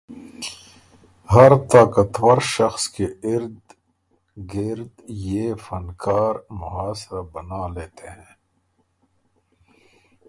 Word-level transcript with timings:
ہر 1.29 1.51
طاقت 1.71 2.11
ور 2.19 2.39
شخص 2.39 2.87
کے 2.89 3.05
گرد 4.37 5.01
یہ 5.07 5.53
فنکار 5.55 6.35
محاصرہ 6.49 7.21
بنا 7.21 7.67
لیتے 7.67 8.07
ہیں۔ 8.09 8.33